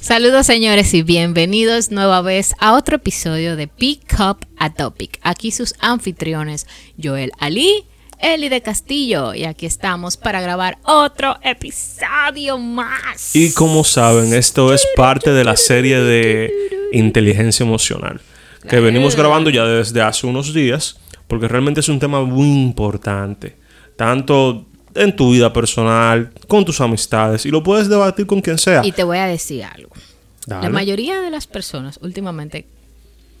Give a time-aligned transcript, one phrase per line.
[0.00, 5.18] Saludos señores y bienvenidos nueva vez a otro episodio de Pick Up a Topic.
[5.22, 6.66] Aquí sus anfitriones
[7.02, 7.84] Joel Ali,
[8.18, 13.34] Eli de Castillo y aquí estamos para grabar otro episodio más.
[13.34, 16.52] Y como saben, esto es parte de la serie de
[16.92, 18.20] inteligencia emocional
[18.68, 20.98] que venimos grabando ya desde hace unos días
[21.28, 23.56] porque realmente es un tema muy importante,
[23.96, 28.84] tanto en tu vida personal, con tus amistades y lo puedes debatir con quien sea.
[28.84, 29.90] Y te voy a decir algo.
[30.46, 32.66] La mayoría de las personas últimamente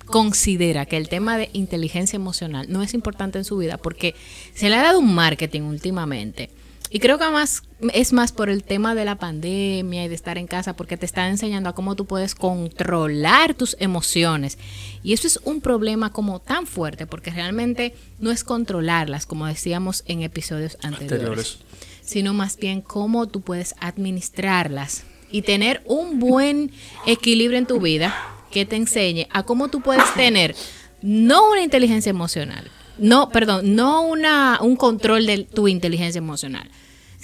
[0.06, 4.14] considera que el tema de inteligencia emocional no es importante en su vida porque
[4.54, 6.50] se le ha dado un marketing últimamente.
[6.94, 10.38] Y creo que más es más por el tema de la pandemia y de estar
[10.38, 14.58] en casa, porque te está enseñando a cómo tú puedes controlar tus emociones.
[15.02, 20.04] Y eso es un problema como tan fuerte, porque realmente no es controlarlas, como decíamos
[20.06, 21.58] en episodios anteriores,
[22.00, 25.02] sino más bien cómo tú puedes administrarlas
[25.32, 26.70] y tener un buen
[27.06, 28.14] equilibrio en tu vida
[28.52, 30.54] que te enseñe a cómo tú puedes tener
[31.02, 36.70] no una inteligencia emocional, no, perdón, no una, un control de tu inteligencia emocional,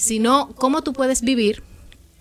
[0.01, 1.62] sino cómo tú puedes vivir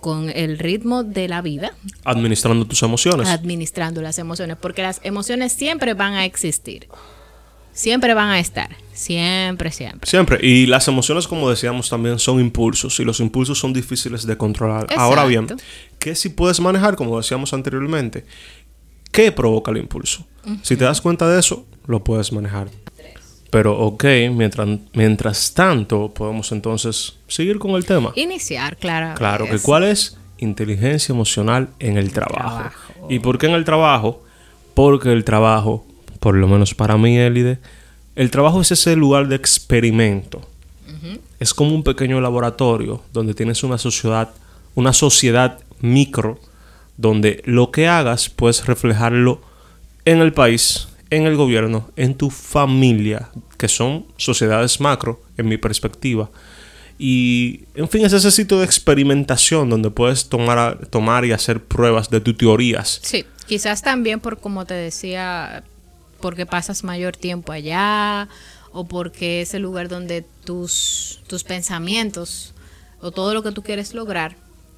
[0.01, 1.73] con el ritmo de la vida.
[2.03, 3.27] Administrando tus emociones.
[3.27, 6.87] Administrando las emociones, porque las emociones siempre van a existir.
[7.71, 8.75] Siempre van a estar.
[8.93, 10.09] Siempre, siempre.
[10.09, 10.39] Siempre.
[10.45, 12.99] Y las emociones, como decíamos también, son impulsos.
[12.99, 14.87] Y los impulsos son difíciles de controlar.
[14.97, 15.47] Ahora bien,
[15.99, 18.25] ¿qué si puedes manejar, como decíamos anteriormente?
[19.11, 20.25] ¿Qué provoca el impulso?
[20.63, 22.69] Si te das cuenta de eso, lo puedes manejar.
[23.49, 28.11] Pero ok, mientras, mientras tanto, podemos entonces seguir con el tema.
[28.15, 29.15] Iniciar, claro.
[29.15, 32.69] Claro, que cuál es inteligencia emocional en el trabajo.
[33.09, 34.23] ¿Y por qué en el trabajo?
[34.73, 35.85] Porque el trabajo,
[36.19, 37.59] por lo menos para mí, Elide,
[38.15, 40.41] el trabajo es ese lugar de experimento.
[41.39, 44.29] Es como un pequeño laboratorio donde tienes una sociedad,
[44.75, 46.37] una sociedad micro,
[46.97, 49.39] donde lo que hagas puedes reflejarlo
[50.03, 55.57] en el país, en el gobierno, en tu familia, que son sociedades macro, en mi
[55.57, 56.29] perspectiva.
[56.97, 62.09] Y, en fin, es ese sitio de experimentación donde puedes tomar, tomar y hacer pruebas
[62.09, 62.99] de tus teorías.
[63.01, 65.63] Sí, quizás también por, como te decía,
[66.19, 68.27] porque pasas mayor tiempo allá
[68.73, 72.53] o porque es el lugar donde tus, tus pensamientos
[73.01, 74.35] o todo lo que tú quieres lograr,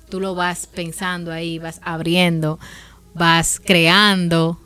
[0.10, 2.60] tú lo vas pensando ahí, vas abriendo,
[3.16, 4.60] vas creando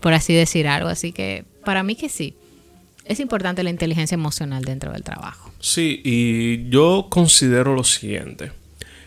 [0.00, 0.88] por así decir algo.
[0.88, 2.34] Así que para mí que sí.
[3.04, 5.50] Es importante la inteligencia emocional dentro del trabajo.
[5.60, 8.52] Sí, y yo considero lo siguiente.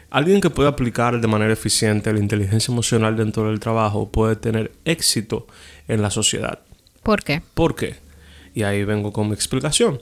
[0.10, 4.72] Alguien que puede aplicar de manera eficiente la inteligencia emocional dentro del trabajo puede tener
[4.86, 5.48] éxito
[5.88, 6.60] en la sociedad.
[7.04, 7.42] ¿Por qué?
[7.54, 7.96] ¿Por qué?
[8.54, 10.02] Y ahí vengo con mi explicación.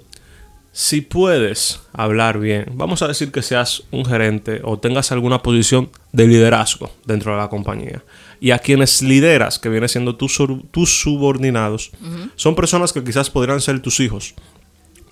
[0.82, 5.90] Si puedes hablar bien, vamos a decir que seas un gerente o tengas alguna posición
[6.14, 8.02] de liderazgo dentro de la compañía.
[8.40, 10.42] Y a quienes lideras, que viene siendo tus,
[10.72, 11.92] tus subordinados,
[12.38, 14.36] son personas que quizás podrían ser tus hijos,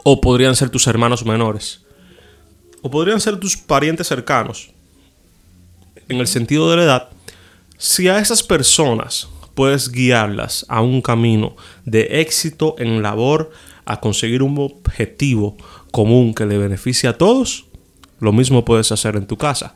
[0.05, 1.81] o podrían ser tus hermanos menores,
[2.81, 4.71] o podrían ser tus parientes cercanos.
[6.07, 7.09] En el sentido de la edad,
[7.77, 13.51] si a esas personas puedes guiarlas a un camino de éxito en labor,
[13.87, 15.55] a conseguir un objetivo
[15.91, 17.65] común que le beneficie a todos,
[18.19, 19.75] lo mismo puedes hacer en tu casa.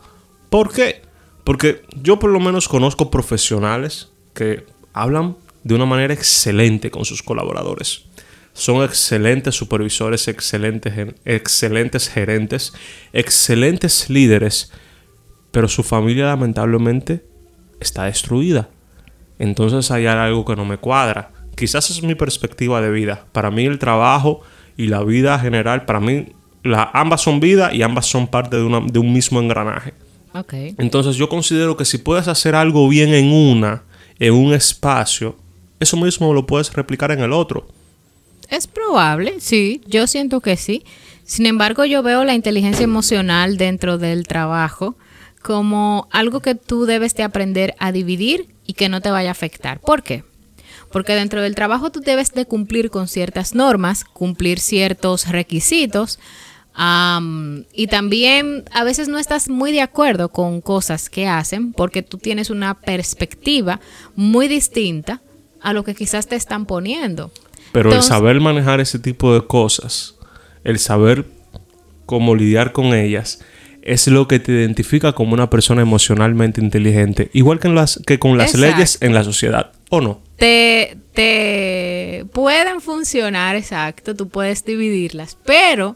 [0.49, 1.01] ¿Por qué?
[1.44, 7.23] Porque yo por lo menos conozco profesionales que hablan de una manera excelente con sus
[7.23, 8.05] colaboradores.
[8.53, 12.73] Son excelentes supervisores, excelentes, excelentes gerentes,
[13.13, 14.71] excelentes líderes,
[15.51, 17.25] pero su familia lamentablemente
[17.79, 18.69] está destruida.
[19.39, 21.31] Entonces hay algo que no me cuadra.
[21.56, 23.25] Quizás es mi perspectiva de vida.
[23.31, 24.41] Para mí el trabajo
[24.78, 26.28] y la vida general, para mí
[26.94, 29.94] ambas son vida y ambas son parte de, de un mismo engranaje.
[30.78, 33.84] Entonces yo considero que si puedes hacer algo bien en una,
[34.19, 35.35] en un espacio,
[35.79, 37.68] eso mismo lo puedes replicar en el otro.
[38.50, 40.83] Es probable, sí, yo siento que sí.
[41.23, 44.95] Sin embargo, yo veo la inteligencia emocional dentro del trabajo
[45.41, 49.31] como algo que tú debes de aprender a dividir y que no te vaya a
[49.31, 49.80] afectar.
[49.80, 50.24] ¿Por qué?
[50.91, 56.19] Porque dentro del trabajo tú debes de cumplir con ciertas normas, cumplir ciertos requisitos,
[57.73, 62.17] y también a veces no estás muy de acuerdo con cosas que hacen porque tú
[62.17, 63.81] tienes una perspectiva
[64.15, 65.21] muy distinta
[65.61, 67.31] a lo que quizás te están poniendo.
[67.73, 70.15] Pero el saber manejar ese tipo de cosas,
[70.63, 71.25] el saber
[72.05, 73.41] cómo lidiar con ellas,
[73.81, 78.19] es lo que te identifica como una persona emocionalmente inteligente, igual que, en las, que
[78.19, 80.21] con las leyes en la sociedad, ¿o no?
[80.41, 85.95] Te, pueden funcionar, exacto, tú puedes dividirlas, pero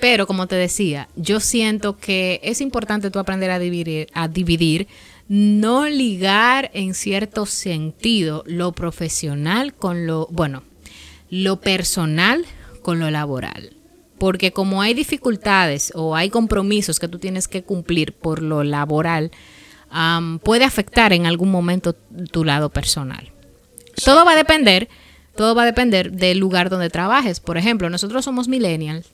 [0.00, 4.88] pero como te decía, yo siento que es importante tú aprender a dividir, a dividir
[5.28, 10.64] no ligar en cierto sentido lo profesional con lo, bueno,
[11.30, 12.44] lo personal
[12.82, 13.70] con lo laboral.
[14.18, 19.30] Porque como hay dificultades o hay compromisos que tú tienes que cumplir por lo laboral,
[20.42, 23.33] puede afectar en algún momento tu lado personal.
[24.02, 24.88] Todo va a depender,
[25.36, 27.40] todo va a depender del lugar donde trabajes.
[27.40, 29.06] Por ejemplo, nosotros somos millennials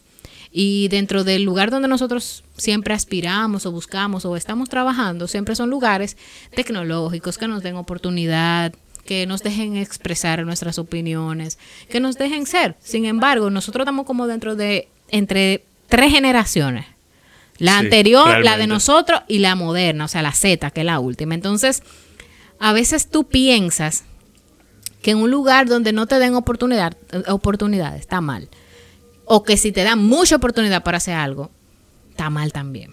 [0.53, 5.71] y dentro del lugar donde nosotros siempre aspiramos o buscamos o estamos trabajando, siempre son
[5.71, 6.17] lugares
[6.55, 8.75] tecnológicos que nos den oportunidad,
[9.05, 12.75] que nos dejen expresar nuestras opiniones, que nos dejen ser.
[12.81, 16.87] Sin embargo, nosotros estamos como dentro de entre tres generaciones.
[17.59, 20.99] La anterior, la de nosotros y la moderna, o sea, la Z, que es la
[20.99, 21.35] última.
[21.35, 21.83] Entonces,
[22.59, 24.05] a veces tú piensas
[25.03, 26.97] que en un lugar donde no te den oportunidad,
[27.29, 28.49] oportunidad está mal.
[29.25, 31.51] O que si te dan mucha oportunidad para hacer algo,
[32.11, 32.93] está mal también.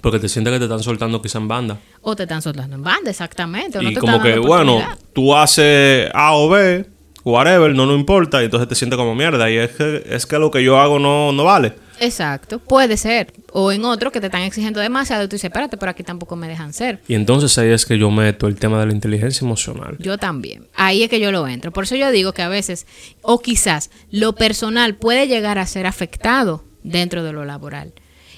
[0.00, 1.78] Porque te sientes que te están soltando quizá en banda.
[2.02, 3.82] O te están soltando en banda, exactamente.
[3.82, 4.80] y como que, bueno,
[5.12, 6.86] tú haces A o B,
[7.24, 9.50] whatever, no nos importa, y entonces te sientes como mierda.
[9.50, 11.74] Y es que, es que lo que yo hago no, no vale.
[12.00, 13.32] Exacto, puede ser.
[13.52, 16.36] O en otro que te están exigiendo demasiado y tú dices, espérate, pero aquí tampoco
[16.36, 17.00] me dejan ser.
[17.08, 19.96] Y entonces ahí es que yo meto el tema de la inteligencia emocional.
[19.98, 20.66] Yo también.
[20.74, 21.72] Ahí es que yo lo entro.
[21.72, 22.86] Por eso yo digo que a veces,
[23.22, 27.92] o quizás, lo personal puede llegar a ser afectado dentro de lo laboral.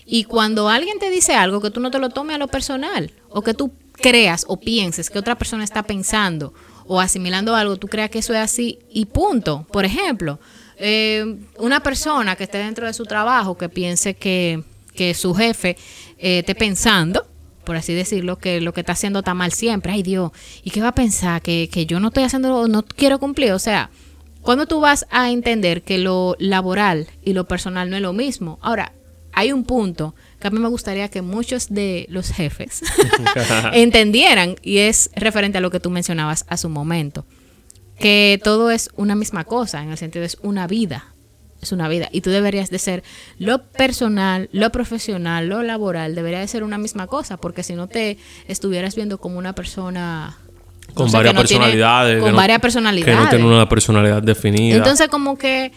[0.07, 3.13] Y cuando alguien te dice algo que tú no te lo tomes a lo personal,
[3.29, 6.55] o que tú creas o pienses que otra persona está pensando
[6.87, 9.67] o asimilando algo, tú creas que eso es así y punto.
[9.71, 10.41] Por ejemplo,
[10.79, 14.63] eh, una persona que esté dentro de su trabajo, que piense que,
[15.15, 15.77] su jefe
[16.19, 17.27] eh, esté pensando,
[17.65, 19.93] por así decirlo, que lo que está haciendo está mal siempre.
[19.93, 20.33] Ay Dios,
[20.65, 21.41] ¿y qué va a pensar?
[21.41, 23.53] Que, que yo no estoy haciendo, no quiero cumplir.
[23.53, 23.91] O sea,
[24.41, 28.59] cuando tú vas a entender que lo laboral y lo personal no es lo mismo.
[28.63, 28.93] Ahora,
[29.33, 32.83] hay un punto que a mí me gustaría que muchos de los jefes
[33.73, 37.25] entendieran y es referente a lo que tú mencionabas a su momento
[37.99, 41.07] que todo es una misma cosa, en el sentido es una vida,
[41.61, 42.09] es una vida.
[42.13, 43.03] Y tú deberías de ser
[43.39, 47.89] lo personal, lo profesional, lo laboral, debería de ser una misma cosa, porque si no
[47.89, 50.39] te estuvieras viendo como una persona...
[50.95, 52.23] Con varias personalidades.
[52.23, 53.15] con varias personalidades.
[53.15, 54.77] Que no tiene una personalidad definida.
[54.77, 55.73] Entonces como que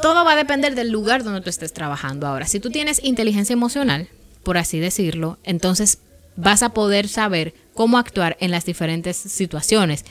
[0.00, 2.26] todo va a depender del lugar donde tú estés trabajando.
[2.26, 4.08] Ahora, si tú tienes inteligencia emocional,
[4.42, 5.98] por así decirlo, entonces
[6.36, 10.04] vas a poder saber cómo actuar en las diferentes situaciones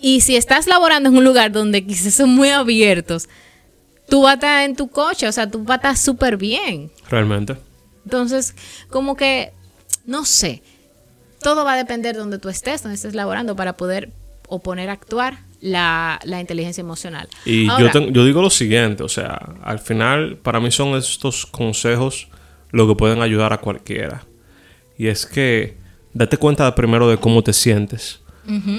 [0.00, 3.28] y si estás laborando en un lugar donde quizás son muy abiertos,
[4.08, 6.90] tú vas a estar en tu coche, o sea, tú vas a estar súper bien.
[7.08, 7.56] Realmente.
[8.04, 8.54] Entonces,
[8.90, 9.52] como que,
[10.06, 10.62] no sé,
[11.42, 14.10] todo va a depender de donde tú estés, donde estés laborando para poder
[14.48, 17.28] o poner a actuar la, inteligencia emocional.
[17.44, 22.28] Y yo, yo digo lo siguiente, o sea, al final para mí son estos consejos
[22.70, 24.24] lo que pueden ayudar a cualquiera.
[24.96, 25.76] Y es que
[26.12, 28.20] date cuenta primero de cómo te sientes.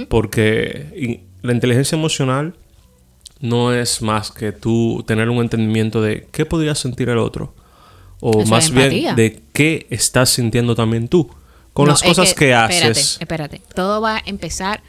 [0.10, 2.56] Porque la inteligencia emocional
[3.40, 7.54] no es más que tú tener un entendimiento de qué podría sentir el otro.
[8.20, 11.30] O más bien de qué estás sintiendo también tú.
[11.74, 13.18] Con las cosas que, haces.
[13.20, 14.82] Espérate, todo va a empezar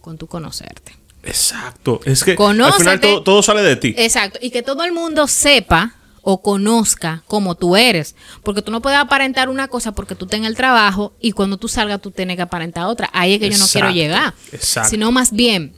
[0.00, 0.96] con tu conocerte.
[1.22, 2.00] Exacto.
[2.04, 3.94] Es que al final todo, todo, sale de ti.
[3.98, 4.38] Exacto.
[4.40, 5.97] Y que todo el mundo sepa
[6.30, 8.14] o conozca como tú eres.
[8.42, 11.68] Porque tú no puedes aparentar una cosa porque tú tengas el trabajo y cuando tú
[11.68, 13.08] salgas tú tienes que aparentar otra.
[13.14, 14.34] Ahí es que yo no quiero llegar.
[14.52, 14.90] Exacto.
[14.90, 15.72] Sino más bien,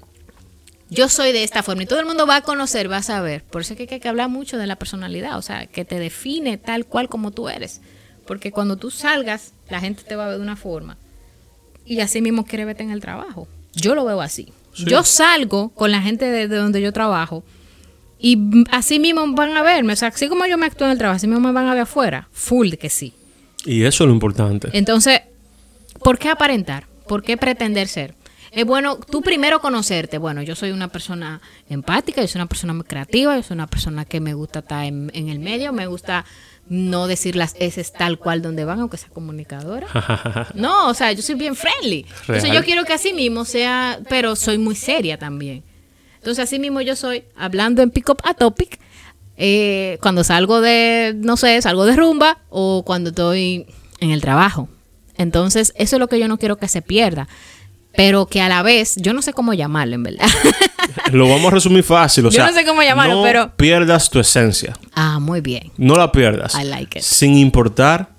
[0.89, 3.45] yo soy de esta forma y todo el mundo va a conocer, va a saber.
[3.45, 6.01] Por eso es que hay que hablar mucho de la personalidad, o sea, que te
[6.01, 7.81] define tal cual como tú eres.
[8.27, 10.97] Porque cuando tú salgas, la gente te va a ver de una forma
[11.87, 13.47] y así mismo quiere verte en el trabajo.
[13.75, 14.53] Yo lo veo así.
[14.75, 17.45] Yo salgo con la gente de donde yo trabajo
[18.21, 19.95] y así mismo van a verme.
[19.95, 21.75] O sea, así como yo me actúo en el trabajo, así mismo me van a
[21.75, 22.29] ver afuera.
[22.33, 23.15] Full que sí.
[23.65, 24.69] Y eso es lo importante.
[24.73, 25.21] Entonces,
[26.01, 26.87] ¿por qué aparentar?
[27.07, 28.15] ¿Por qué pretender ser?
[28.53, 30.19] Es bueno tú primero conocerte.
[30.19, 33.69] Bueno, yo soy una persona empática, yo soy una persona muy creativa, yo soy una
[33.69, 36.25] persona que me gusta estar en, el medio, me gusta
[36.69, 39.87] no decir las S tal cual donde van, aunque sea comunicadora.
[40.55, 42.07] no, o sea, yo soy bien friendly.
[42.23, 45.63] Entonces yo quiero que así mismo sea, pero soy muy seria también.
[46.21, 48.79] Entonces, así mismo yo soy hablando en Pick Up a Topic.
[49.39, 53.67] Eh, cuando salgo de, no sé, salgo de rumba o cuando estoy
[54.01, 54.69] en el trabajo.
[55.17, 57.27] Entonces, eso es lo que yo no quiero que se pierda.
[57.97, 60.27] Pero que a la vez, yo no sé cómo llamarlo, en verdad.
[61.13, 62.27] lo vamos a resumir fácil.
[62.27, 63.57] O yo no sé cómo llamarlo, no pero.
[63.57, 64.77] pierdas tu esencia.
[64.95, 65.73] Ah, muy bien.
[65.79, 66.55] No la pierdas.
[66.55, 67.05] I like it.
[67.05, 68.11] Sin importar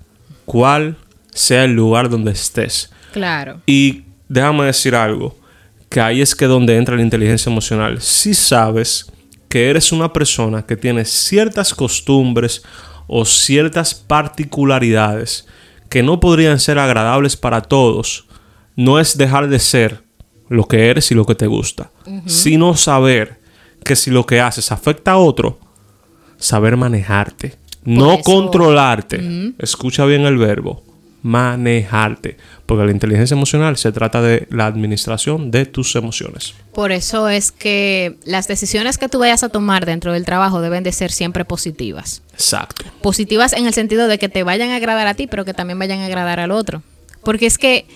[0.44, 0.96] cuál
[1.32, 2.90] sea el lugar donde estés.
[3.12, 3.62] Claro.
[3.64, 5.36] Y déjame decir algo
[5.92, 8.00] que ahí es que donde entra la inteligencia emocional.
[8.00, 9.12] Si sabes
[9.50, 12.62] que eres una persona que tiene ciertas costumbres
[13.06, 15.46] o ciertas particularidades
[15.90, 18.26] que no podrían ser agradables para todos,
[18.74, 20.02] no es dejar de ser
[20.48, 21.90] lo que eres y lo que te gusta,
[22.24, 23.38] sino saber
[23.84, 25.60] que si lo que haces afecta a otro,
[26.38, 29.52] saber manejarte, no controlarte.
[29.58, 30.82] Escucha bien el verbo,
[31.22, 32.36] manejarte,
[32.66, 36.54] porque la inteligencia emocional se trata de la administración de tus emociones.
[36.74, 40.82] Por eso es que las decisiones que tú vayas a tomar dentro del trabajo deben
[40.82, 42.22] de ser siempre positivas.
[42.32, 42.84] Exacto.
[43.00, 45.78] Positivas en el sentido de que te vayan a agradar a ti, pero que también
[45.78, 46.82] vayan a agradar al otro.
[47.22, 47.86] Porque es que,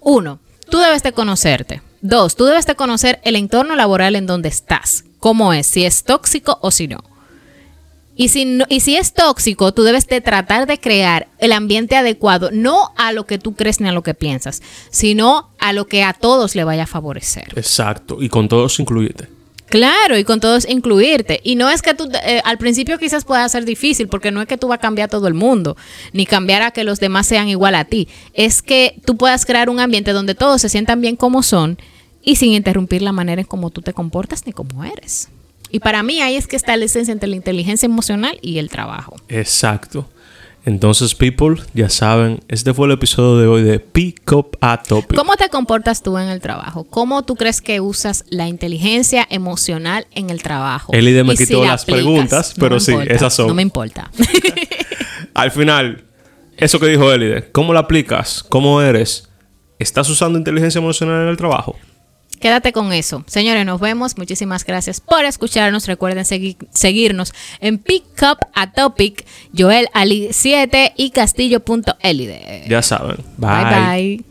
[0.00, 1.82] uno, tú debes de conocerte.
[2.00, 5.04] Dos, tú debes de conocer el entorno laboral en donde estás.
[5.18, 5.66] ¿Cómo es?
[5.66, 7.04] Si es tóxico o si no.
[8.20, 12.50] Y si, y si es tóxico, tú debes de tratar de crear el ambiente adecuado,
[12.52, 14.60] no a lo que tú crees ni a lo que piensas,
[14.90, 17.44] sino a lo que a todos le vaya a favorecer.
[17.56, 19.26] Exacto, y con todos incluirte.
[19.70, 21.40] Claro, y con todos incluirte.
[21.44, 24.48] Y no es que tú, eh, al principio quizás pueda ser difícil, porque no es
[24.48, 25.78] que tú vas a cambiar a todo el mundo,
[26.12, 28.06] ni cambiar a que los demás sean igual a ti.
[28.34, 31.78] Es que tú puedas crear un ambiente donde todos se sientan bien como son
[32.22, 35.30] y sin interrumpir la manera en cómo tú te comportas ni cómo eres.
[35.70, 38.68] Y para mí ahí es que está la esencia entre la inteligencia emocional y el
[38.68, 39.16] trabajo.
[39.28, 40.08] Exacto.
[40.66, 45.16] Entonces, people, ya saben, este fue el episodio de hoy de Pick Up a Topic.
[45.16, 46.84] ¿Cómo te comportas tú en el trabajo?
[46.84, 50.92] ¿Cómo tú crees que usas la inteligencia emocional en el trabajo?
[50.92, 53.48] Elide me quitó las preguntas, pero sí, esas son.
[53.48, 54.10] No me importa.
[55.34, 56.04] Al final,
[56.58, 58.44] eso que dijo Elide, ¿cómo la aplicas?
[58.46, 59.30] ¿Cómo eres?
[59.78, 61.76] ¿Estás usando inteligencia emocional en el trabajo?
[62.40, 63.22] Quédate con eso.
[63.26, 64.16] Señores, nos vemos.
[64.16, 65.86] Muchísimas gracias por escucharnos.
[65.86, 72.64] Recuerden seguirnos en Pick Up a Topic, Joel Ali 7 y Castillo.elide.
[72.68, 73.18] Ya saben.
[73.36, 73.64] bye.
[73.64, 74.29] bye.